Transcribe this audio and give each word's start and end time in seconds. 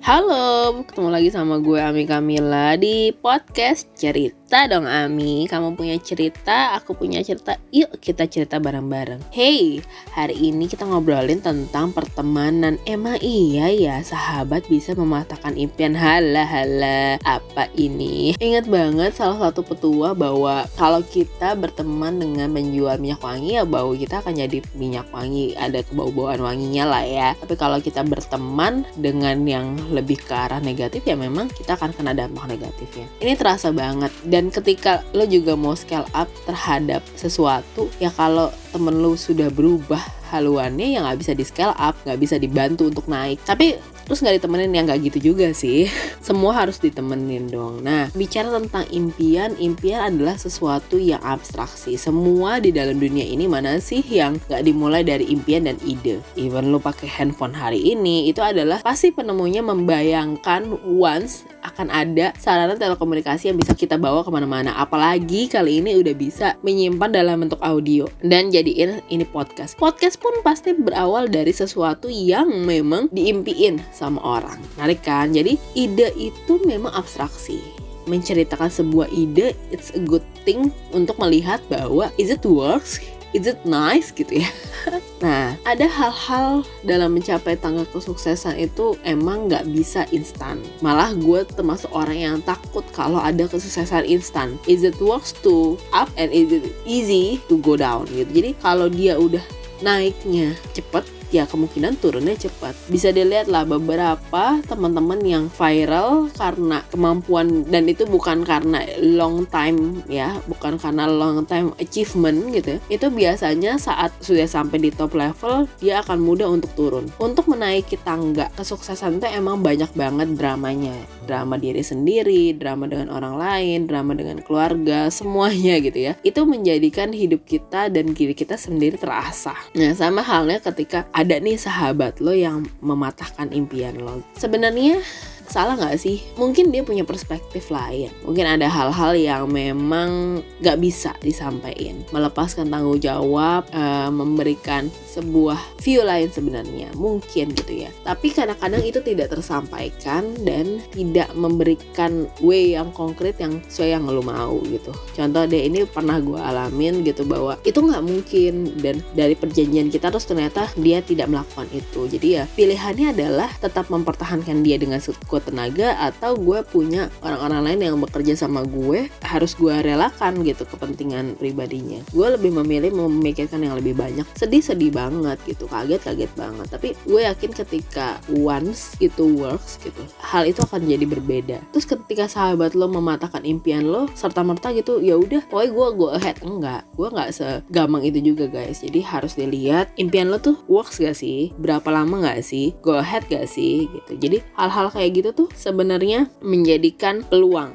Halo, 0.00 0.80
ketemu 0.88 1.12
lagi 1.12 1.28
sama 1.28 1.60
gue 1.60 1.76
Ami 1.76 2.08
Kamila 2.08 2.72
di 2.80 3.12
podcast 3.20 3.84
Cerita 3.92 4.39
dong 4.50 4.82
Ami. 4.82 5.46
Kamu 5.46 5.78
punya 5.78 5.94
cerita, 6.02 6.74
aku 6.74 6.98
punya 6.98 7.22
cerita. 7.22 7.54
Yuk 7.70 8.02
kita 8.02 8.26
cerita 8.26 8.58
bareng-bareng. 8.58 9.30
Hey, 9.30 9.78
hari 10.10 10.50
ini 10.50 10.66
kita 10.66 10.82
ngobrolin 10.90 11.38
tentang 11.38 11.94
pertemanan. 11.94 12.74
Emang 12.82 13.14
iya 13.22 13.70
ya 13.70 14.02
sahabat 14.02 14.66
bisa 14.66 14.98
mematahkan 14.98 15.54
impian. 15.54 15.94
Hala 15.94 16.42
hala, 16.42 17.22
apa 17.22 17.70
ini? 17.78 18.34
Ingat 18.42 18.66
banget 18.66 19.14
salah 19.14 19.38
satu 19.38 19.62
petua 19.62 20.18
bahwa 20.18 20.66
Kalau 20.74 20.98
kita 21.06 21.54
berteman 21.54 22.18
dengan 22.18 22.50
penjual 22.50 22.98
minyak 22.98 23.22
wangi 23.22 23.54
ya 23.54 23.62
bau 23.62 23.94
kita 23.94 24.18
akan 24.18 24.34
jadi 24.34 24.58
minyak 24.74 25.06
wangi. 25.14 25.54
Ada 25.54 25.86
kebau-bauan 25.86 26.42
wanginya 26.42 26.90
lah 26.90 27.06
ya. 27.06 27.28
Tapi 27.38 27.54
kalau 27.54 27.78
kita 27.78 28.02
berteman 28.02 28.82
dengan 28.98 29.46
yang 29.46 29.78
lebih 29.94 30.18
ke 30.18 30.34
arah 30.34 30.58
negatif 30.58 31.06
ya 31.06 31.14
memang 31.14 31.46
kita 31.54 31.78
akan 31.78 31.94
kena 31.94 32.18
dampak 32.18 32.50
negatifnya. 32.50 33.06
Ini 33.22 33.38
terasa 33.38 33.70
banget. 33.70 34.10
Dan 34.26 34.39
ketika 34.48 35.04
lo 35.12 35.28
juga 35.28 35.52
mau 35.52 35.76
scale 35.76 36.08
up 36.16 36.32
terhadap 36.48 37.04
sesuatu 37.20 37.92
ya 38.00 38.08
kalau 38.08 38.48
temen 38.72 38.96
lo 39.04 39.12
sudah 39.18 39.52
berubah 39.52 40.00
haluannya 40.30 40.94
yang 40.94 41.02
nggak 41.02 41.18
bisa 41.18 41.32
di 41.34 41.42
scale 41.42 41.74
up 41.74 41.98
nggak 42.06 42.18
bisa 42.22 42.38
dibantu 42.38 42.86
untuk 42.86 43.10
naik. 43.10 43.42
Tapi 43.42 43.74
terus 44.06 44.22
nggak 44.22 44.42
ditemenin 44.42 44.70
yang 44.70 44.86
nggak 44.86 45.02
gitu 45.10 45.34
juga 45.34 45.50
sih. 45.50 45.90
Semua 46.26 46.54
harus 46.54 46.78
ditemenin 46.78 47.50
dong. 47.50 47.82
Nah 47.82 48.08
bicara 48.14 48.54
tentang 48.54 48.86
impian 48.94 49.58
impian 49.58 50.14
adalah 50.14 50.38
sesuatu 50.38 50.96
yang 50.96 51.20
abstraksi. 51.26 51.98
Semua 51.98 52.62
di 52.62 52.70
dalam 52.70 53.02
dunia 53.02 53.26
ini 53.26 53.50
mana 53.50 53.82
sih 53.82 54.00
yang 54.06 54.38
nggak 54.46 54.62
dimulai 54.62 55.02
dari 55.02 55.26
impian 55.28 55.66
dan 55.66 55.76
ide? 55.82 56.22
Even 56.38 56.70
lo 56.70 56.78
pakai 56.78 57.10
handphone 57.10 57.52
hari 57.52 57.82
ini 57.82 58.30
itu 58.30 58.38
adalah 58.40 58.78
pasti 58.86 59.10
penemunya 59.10 59.60
membayangkan 59.66 60.78
once 60.86 61.42
akan 61.70 61.88
ada 61.88 62.34
sarana 62.36 62.74
telekomunikasi 62.74 63.54
yang 63.54 63.58
bisa 63.58 63.72
kita 63.72 63.94
bawa 63.94 64.26
ke 64.26 64.30
mana-mana. 64.34 64.74
Apalagi 64.76 65.46
kali 65.46 65.78
ini 65.78 65.94
udah 65.96 66.14
bisa 66.18 66.58
menyimpan 66.66 67.14
dalam 67.14 67.46
bentuk 67.46 67.62
audio 67.62 68.10
dan 68.26 68.50
jadiin 68.50 68.98
ini 69.08 69.22
podcast. 69.22 69.78
Podcast 69.78 70.18
pun 70.18 70.34
pasti 70.42 70.74
berawal 70.74 71.30
dari 71.30 71.54
sesuatu 71.54 72.10
yang 72.10 72.50
memang 72.66 73.06
diimpiin 73.14 73.78
sama 73.94 74.18
orang. 74.20 74.58
Menarik 74.74 75.06
kan? 75.06 75.30
Jadi 75.30 75.54
ide 75.78 76.10
itu 76.18 76.58
memang 76.66 76.90
abstraksi. 76.92 77.62
Menceritakan 78.10 78.72
sebuah 78.72 79.06
ide 79.14 79.54
it's 79.70 79.94
a 79.94 80.02
good 80.02 80.24
thing 80.42 80.74
untuk 80.90 81.14
melihat 81.22 81.62
bahwa 81.70 82.10
is 82.18 82.32
it 82.32 82.42
works 82.42 82.98
is 83.36 83.46
it 83.46 83.60
nice 83.66 84.10
gitu 84.14 84.42
ya 84.42 84.50
Nah, 85.20 85.52
ada 85.68 85.84
hal-hal 85.84 86.64
dalam 86.80 87.12
mencapai 87.12 87.52
tangga 87.60 87.84
kesuksesan 87.92 88.56
itu 88.56 88.96
emang 89.04 89.52
nggak 89.52 89.68
bisa 89.68 90.08
instan. 90.16 90.64
Malah 90.80 91.12
gue 91.12 91.44
termasuk 91.44 91.92
orang 91.92 92.16
yang 92.16 92.36
takut 92.40 92.80
kalau 92.96 93.20
ada 93.20 93.44
kesuksesan 93.44 94.08
instan. 94.08 94.56
Is 94.64 94.80
it 94.80 94.96
works 94.96 95.36
to 95.44 95.76
up 95.92 96.08
and 96.16 96.32
is 96.32 96.48
it 96.48 96.72
easy 96.88 97.36
to 97.52 97.60
go 97.60 97.76
down 97.76 98.08
gitu. 98.08 98.32
Jadi 98.32 98.50
kalau 98.64 98.88
dia 98.88 99.20
udah 99.20 99.44
naiknya 99.84 100.56
cepet 100.72 101.04
ya 101.30 101.46
kemungkinan 101.46 101.98
turunnya 101.98 102.36
cepat. 102.36 102.74
Bisa 102.90 103.14
dilihat 103.14 103.46
lah 103.46 103.66
beberapa 103.66 104.58
teman-teman 104.66 105.22
yang 105.22 105.44
viral 105.50 106.30
karena 106.34 106.82
kemampuan 106.90 107.66
dan 107.66 107.86
itu 107.86 108.06
bukan 108.06 108.42
karena 108.42 108.84
long 108.98 109.46
time 109.48 110.02
ya, 110.10 110.36
bukan 110.50 110.76
karena 110.76 111.06
long 111.06 111.46
time 111.46 111.72
achievement 111.78 112.50
gitu. 112.54 112.78
Itu 112.90 113.10
biasanya 113.10 113.78
saat 113.78 114.14
sudah 114.22 114.46
sampai 114.46 114.82
di 114.82 114.90
top 114.90 115.14
level 115.14 115.70
dia 115.78 116.02
akan 116.02 116.18
mudah 116.20 116.50
untuk 116.50 116.70
turun. 116.74 117.06
Untuk 117.22 117.46
menaiki 117.46 117.98
tangga 118.02 118.50
kesuksesan 118.58 119.22
itu 119.22 119.26
emang 119.30 119.62
banyak 119.62 119.90
banget 119.94 120.34
dramanya. 120.34 120.94
Drama 121.24 121.54
diri 121.56 121.82
sendiri, 121.82 122.58
drama 122.58 122.90
dengan 122.90 123.14
orang 123.14 123.38
lain, 123.38 123.78
drama 123.86 124.18
dengan 124.18 124.42
keluarga, 124.42 125.06
semuanya 125.14 125.78
gitu 125.78 126.10
ya. 126.10 126.12
Itu 126.26 126.42
menjadikan 126.42 127.14
hidup 127.14 127.46
kita 127.46 127.86
dan 127.86 128.12
diri 128.12 128.34
kita 128.34 128.58
sendiri 128.58 128.98
terasa. 128.98 129.54
Nah, 129.78 129.94
sama 129.94 130.26
halnya 130.26 130.58
ketika 130.58 131.06
ada 131.20 131.36
nih 131.36 131.60
sahabat 131.60 132.24
lo 132.24 132.32
yang 132.32 132.64
mematahkan 132.80 133.52
impian 133.52 134.00
lo. 134.00 134.24
Sebenarnya 134.40 135.04
salah 135.50 135.74
nggak 135.74 135.98
sih? 135.98 136.22
Mungkin 136.38 136.70
dia 136.70 136.86
punya 136.86 137.02
perspektif 137.02 137.68
lain. 137.74 138.08
Mungkin 138.22 138.46
ada 138.46 138.70
hal-hal 138.70 139.12
yang 139.18 139.50
memang 139.50 140.40
nggak 140.62 140.78
bisa 140.78 141.10
disampaikan. 141.20 142.00
Melepaskan 142.14 142.70
tanggung 142.70 143.02
jawab, 143.02 143.66
uh, 143.74 144.08
memberikan 144.14 144.86
sebuah 145.10 145.58
view 145.82 146.06
lain 146.06 146.30
sebenarnya. 146.30 146.94
Mungkin 146.94 147.50
gitu 147.58 147.84
ya. 147.84 147.90
Tapi 148.06 148.30
kadang-kadang 148.30 148.86
itu 148.86 149.02
tidak 149.02 149.34
tersampaikan 149.34 150.30
dan 150.46 150.78
tidak 150.94 151.28
memberikan 151.34 152.30
way 152.38 152.78
yang 152.78 152.94
konkret 152.94 153.34
yang 153.42 153.58
sesuai 153.66 153.98
yang 153.98 154.06
lo 154.06 154.22
mau 154.22 154.62
gitu. 154.70 154.94
Contoh 155.18 155.42
deh 155.50 155.66
ini 155.66 155.82
pernah 155.84 156.22
gue 156.22 156.38
alamin 156.38 157.02
gitu 157.02 157.26
bahwa 157.26 157.58
itu 157.66 157.82
nggak 157.82 158.04
mungkin 158.06 158.52
dan 158.78 159.02
dari 159.18 159.34
perjanjian 159.34 159.90
kita 159.90 160.14
terus 160.14 160.30
ternyata 160.30 160.70
dia 160.78 161.02
tidak 161.02 161.26
melakukan 161.26 161.66
itu. 161.74 162.06
Jadi 162.06 162.28
ya 162.38 162.44
pilihannya 162.54 163.10
adalah 163.10 163.50
tetap 163.58 163.90
mempertahankan 163.90 164.62
dia 164.62 164.78
dengan 164.78 165.02
sekuat 165.02 165.39
sekuat 165.40 165.48
tenaga 165.48 165.96
atau 166.12 166.36
gue 166.36 166.60
punya 166.68 167.08
orang-orang 167.24 167.72
lain 167.72 167.80
yang 167.80 167.96
bekerja 167.96 168.36
sama 168.36 168.60
gue 168.68 169.08
harus 169.24 169.56
gue 169.56 169.72
relakan 169.72 170.44
gitu 170.44 170.68
kepentingan 170.68 171.40
pribadinya. 171.40 172.04
Gue 172.12 172.36
lebih 172.36 172.52
memilih 172.52 172.92
memikirkan 172.92 173.64
yang 173.64 173.72
lebih 173.80 173.96
banyak. 173.96 174.28
Sedih-sedih 174.36 174.92
banget 174.92 175.40
gitu 175.48 175.64
kaget-kaget 175.64 176.28
banget. 176.36 176.66
Tapi 176.68 176.88
gue 177.08 177.20
yakin 177.24 177.50
ketika 177.56 178.20
once 178.36 179.00
itu 179.00 179.24
works 179.40 179.80
gitu 179.80 180.04
hal 180.20 180.44
itu 180.44 180.60
akan 180.60 180.84
jadi 180.84 181.06
berbeda. 181.08 181.58
Terus 181.72 181.86
ketika 181.88 182.28
sahabat 182.28 182.76
lo 182.76 182.92
mematahkan 182.92 183.42
impian 183.48 183.88
lo 183.88 184.12
serta 184.12 184.44
merta 184.44 184.76
gitu 184.76 185.00
ya 185.00 185.16
udah 185.16 185.40
pokoknya 185.48 185.70
gue 185.72 185.88
go 185.96 186.08
ahead. 186.12 186.36
Enggak 186.44 186.84
gue 186.92 187.08
nggak 187.08 187.30
segampang 187.32 188.04
itu 188.04 188.20
juga 188.20 188.44
guys. 188.50 188.84
Jadi 188.84 189.00
harus 189.00 189.32
dilihat 189.38 189.88
impian 189.96 190.28
lo 190.28 190.36
tuh 190.36 190.60
works 190.68 191.00
gak 191.00 191.16
sih? 191.16 191.54
Berapa 191.56 191.88
lama 191.88 192.20
gak 192.20 192.44
sih? 192.44 192.76
Go 192.84 193.00
ahead 193.00 193.24
gak 193.30 193.48
sih? 193.48 193.88
Gitu. 193.88 194.12
Jadi 194.20 194.36
hal-hal 194.58 194.90
kayak 194.92 195.10
gitu 195.16 195.29
tuh 195.32 195.48
sebenarnya 195.54 196.30
menjadikan 196.42 197.22
peluang 197.26 197.74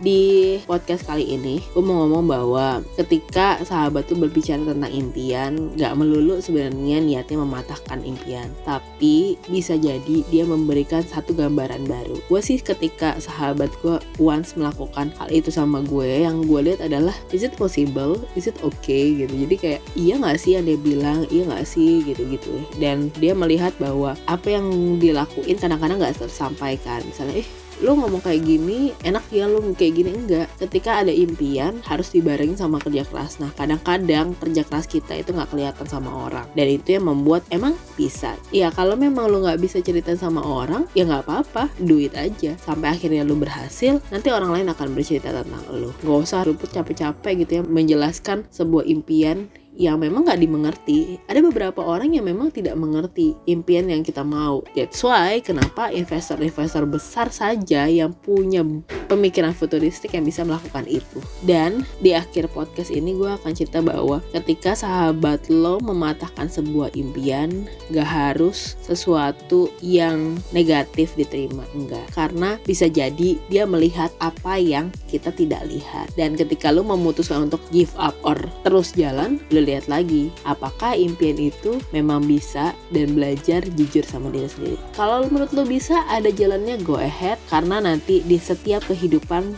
di 0.00 0.56
podcast 0.64 1.04
kali 1.04 1.36
ini 1.36 1.60
gue 1.76 1.84
mau 1.84 2.04
ngomong 2.04 2.24
bahwa 2.24 2.66
ketika 2.96 3.60
sahabat 3.60 4.08
tuh 4.08 4.16
berbicara 4.16 4.64
tentang 4.64 4.88
impian 4.88 5.68
gak 5.76 5.92
melulu 5.96 6.40
sebenarnya 6.40 7.04
niatnya 7.04 7.36
mematahkan 7.36 8.00
impian 8.00 8.48
tapi 8.64 9.36
bisa 9.52 9.76
jadi 9.76 10.24
dia 10.32 10.44
memberikan 10.48 11.04
satu 11.04 11.36
gambaran 11.36 11.84
baru. 11.84 12.16
Gue 12.26 12.40
sih 12.40 12.58
ketika 12.60 13.16
sahabat 13.20 13.68
gue 13.84 14.00
once 14.16 14.56
melakukan 14.56 15.12
hal 15.20 15.28
itu 15.28 15.52
sama 15.52 15.84
gue 15.84 16.24
yang 16.24 16.44
gue 16.48 16.60
lihat 16.72 16.80
adalah 16.80 17.14
is 17.30 17.44
it 17.44 17.52
possible? 17.60 18.16
Is 18.34 18.48
it 18.48 18.56
okay? 18.64 19.12
gitu. 19.24 19.34
Jadi 19.46 19.54
kayak 19.56 19.80
iya 19.94 20.14
gak 20.16 20.38
sih 20.40 20.56
yang 20.56 20.64
dia 20.64 20.78
bilang? 20.80 21.28
Iya 21.28 21.44
gak 21.50 21.66
sih? 21.68 22.02
gitu 22.06 22.22
gitu 22.32 22.54
dan 22.80 23.12
dia 23.20 23.36
melihat 23.36 23.74
bahwa 23.76 24.16
apa 24.24 24.48
yang 24.56 24.96
dilakuin 24.96 25.58
kadang-kadang 25.60 26.00
gak 26.00 26.16
tersampaikan. 26.16 27.04
Misalnya 27.04 27.44
eh 27.44 27.48
lo 27.80 27.96
ngomong 27.96 28.20
kayak 28.20 28.44
gini 28.44 28.92
enak 29.04 29.24
ya 29.32 29.48
lo 29.48 29.60
kayak 29.74 29.94
gini 29.96 30.10
enggak. 30.12 30.48
Ketika 30.60 31.00
ada 31.00 31.12
impian 31.12 31.80
harus 31.84 32.12
dibarengin 32.12 32.56
sama 32.56 32.76
kerja 32.80 33.04
keras. 33.08 33.40
Nah 33.40 33.50
kadang-kadang 33.56 34.36
kerja 34.36 34.62
keras 34.64 34.86
kita 34.86 35.16
itu 35.16 35.32
nggak 35.32 35.50
kelihatan 35.52 35.86
sama 35.88 36.28
orang. 36.28 36.46
Dan 36.52 36.66
itu 36.68 36.96
yang 37.00 37.08
membuat 37.08 37.44
emang 37.48 37.76
bisa. 37.96 38.36
Ya 38.52 38.68
kalau 38.72 38.94
memang 38.94 39.32
lo 39.32 39.44
nggak 39.44 39.60
bisa 39.60 39.78
cerita 39.80 40.12
sama 40.14 40.44
orang 40.44 40.84
ya 40.92 41.08
nggak 41.08 41.24
apa-apa. 41.24 41.72
Duit 41.80 42.12
aja. 42.16 42.56
Sampai 42.60 42.92
akhirnya 42.92 43.24
lo 43.24 43.36
berhasil 43.36 44.00
nanti 44.12 44.28
orang 44.28 44.52
lain 44.52 44.68
akan 44.68 44.88
bercerita 44.92 45.32
tentang 45.32 45.64
lo 45.72 45.96
nggak 46.04 46.20
usah 46.20 46.44
ruput 46.44 46.68
capek-capek 46.68 47.44
gitu 47.46 47.52
ya 47.60 47.62
menjelaskan 47.64 48.44
sebuah 48.52 48.84
impian 48.86 49.48
yang 49.76 50.02
memang 50.02 50.26
nggak 50.26 50.40
dimengerti. 50.40 51.20
Ada 51.30 51.40
beberapa 51.44 51.82
orang 51.84 52.14
yang 52.16 52.26
memang 52.26 52.50
tidak 52.50 52.74
mengerti 52.74 53.36
impian 53.46 53.86
yang 53.86 54.02
kita 54.02 54.26
mau. 54.26 54.62
That's 54.74 55.02
why 55.02 55.38
kenapa 55.42 55.94
investor-investor 55.94 56.86
besar 56.90 57.30
saja 57.30 57.86
yang 57.86 58.14
punya 58.18 58.66
pemikiran 59.10 59.50
futuristik 59.50 60.14
yang 60.14 60.22
bisa 60.22 60.46
melakukan 60.46 60.86
itu. 60.86 61.18
Dan 61.42 61.82
di 61.98 62.14
akhir 62.14 62.54
podcast 62.54 62.94
ini 62.94 63.18
gue 63.18 63.26
akan 63.26 63.50
cerita 63.50 63.82
bahwa 63.82 64.22
ketika 64.30 64.78
sahabat 64.78 65.50
lo 65.50 65.82
mematahkan 65.82 66.46
sebuah 66.46 66.94
impian, 66.94 67.66
gak 67.90 68.06
harus 68.06 68.78
sesuatu 68.86 69.66
yang 69.82 70.38
negatif 70.54 71.18
diterima. 71.18 71.66
Enggak. 71.74 72.06
Karena 72.14 72.54
bisa 72.62 72.86
jadi 72.86 73.34
dia 73.50 73.66
melihat 73.66 74.14
apa 74.22 74.54
yang 74.62 74.94
kita 75.10 75.34
tidak 75.34 75.66
lihat. 75.66 76.06
Dan 76.14 76.38
ketika 76.38 76.70
lo 76.70 76.86
memutuskan 76.86 77.50
untuk 77.50 77.58
give 77.74 77.90
up 77.98 78.14
or 78.22 78.38
terus 78.62 78.94
jalan, 78.94 79.42
lo 79.50 79.58
lihat 79.58 79.90
lagi 79.90 80.30
apakah 80.46 80.94
impian 80.94 81.34
itu 81.40 81.82
memang 81.90 82.22
bisa 82.22 82.70
dan 82.94 83.18
belajar 83.18 83.66
jujur 83.74 84.06
sama 84.06 84.30
diri 84.30 84.46
sendiri. 84.46 84.78
Kalau 84.94 85.26
menurut 85.26 85.50
lu 85.50 85.66
bisa 85.66 86.06
ada 86.06 86.30
jalannya 86.30 86.78
go 86.86 87.00
ahead 87.00 87.40
karena 87.50 87.82
nanti 87.82 88.22
di 88.22 88.36
setiap 88.36 88.84
kehidupan 88.86 88.99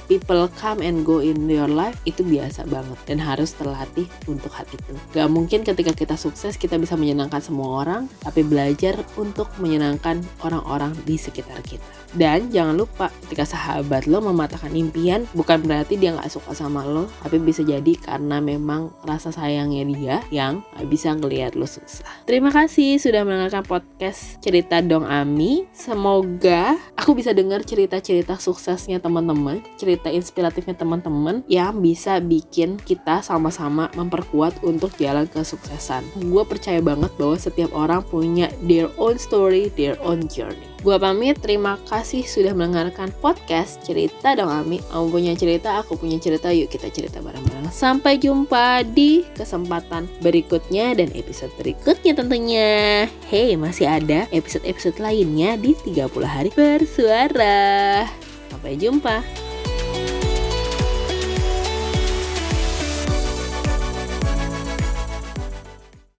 people 0.07 0.47
come 0.61 0.85
and 0.85 1.03
go 1.03 1.19
in 1.25 1.49
your 1.49 1.71
life 1.71 1.99
itu 2.05 2.23
biasa 2.23 2.69
banget 2.69 2.99
dan 3.09 3.19
harus 3.19 3.57
terlatih 3.57 4.07
untuk 4.29 4.53
hal 4.55 4.67
itu. 4.71 4.93
Gak 5.17 5.29
mungkin 5.33 5.65
ketika 5.67 5.97
kita 5.97 6.15
sukses 6.15 6.61
kita 6.61 6.77
bisa 6.79 6.95
menyenangkan 6.95 7.43
semua 7.43 7.83
orang 7.83 8.07
tapi 8.23 8.45
belajar 8.45 8.99
untuk 9.19 9.49
menyenangkan 9.59 10.21
orang-orang 10.45 10.93
di 11.09 11.17
sekitar 11.17 11.59
kita. 11.65 11.83
Dan 12.13 12.53
jangan 12.53 12.77
lupa 12.77 13.09
ketika 13.25 13.49
sahabat 13.49 14.05
lo 14.05 14.21
mematahkan 14.21 14.77
impian 14.77 15.25
bukan 15.33 15.65
berarti 15.65 15.97
dia 15.97 16.13
nggak 16.13 16.29
suka 16.29 16.53
sama 16.53 16.85
lo 16.85 17.09
tapi 17.25 17.41
bisa 17.41 17.65
jadi 17.65 17.97
karena 17.97 18.37
memang 18.45 18.93
rasa 19.09 19.33
sayangnya 19.33 19.83
dia 19.89 20.17
yang 20.29 20.61
gak 20.77 20.89
bisa 20.93 21.17
ngelihat 21.17 21.57
lo 21.57 21.65
susah. 21.65 22.05
Terima 22.29 22.53
kasih 22.53 23.01
sudah 23.01 23.25
mendengarkan 23.25 23.65
podcast 23.65 24.37
cerita 24.45 24.85
dong 24.85 25.09
Ami. 25.09 25.65
Semoga 25.73 26.77
aku 26.93 27.17
bisa 27.17 27.33
dengar 27.33 27.65
cerita-cerita 27.65 28.37
suksesnya 28.37 29.01
teman-teman, 29.33 29.65
cerita 29.81 30.13
inspiratifnya 30.13 30.77
teman-teman 30.77 31.41
yang 31.49 31.81
bisa 31.81 32.21
bikin 32.21 32.77
kita 32.77 33.25
sama-sama 33.25 33.89
memperkuat 33.97 34.61
untuk 34.61 34.93
jalan 35.01 35.25
kesuksesan. 35.25 36.05
Gue 36.29 36.45
percaya 36.45 36.85
banget 36.85 37.09
bahwa 37.17 37.41
setiap 37.41 37.73
orang 37.73 38.05
punya 38.05 38.53
their 38.69 38.93
own 39.01 39.17
story, 39.17 39.73
their 39.73 39.97
own 40.05 40.29
journey. 40.29 40.69
Gua 40.83 40.99
pamit, 40.99 41.39
terima 41.39 41.79
kasih 41.87 42.27
sudah 42.27 42.59
mendengarkan 42.59 43.15
podcast 43.23 43.79
Cerita 43.87 44.35
Dong 44.35 44.51
Ami. 44.51 44.83
Kamu 44.91 45.15
punya 45.15 45.31
cerita, 45.39 45.79
aku 45.79 45.95
punya 45.95 46.19
cerita, 46.19 46.51
yuk 46.51 46.75
kita 46.75 46.91
cerita 46.91 47.23
bareng-bareng. 47.23 47.71
Sampai 47.71 48.19
jumpa 48.19 48.83
di 48.91 49.23
kesempatan 49.39 50.11
berikutnya 50.27 50.99
dan 50.99 51.15
episode 51.15 51.55
berikutnya 51.55 52.19
tentunya. 52.19 53.07
Hey, 53.31 53.55
masih 53.55 53.87
ada 53.87 54.27
episode-episode 54.35 54.99
lainnya 54.99 55.55
di 55.55 55.79
30 55.87 56.27
hari 56.27 56.51
bersuara. 56.51 58.11
Sampai 58.53 58.77
jumpa. 58.77 59.25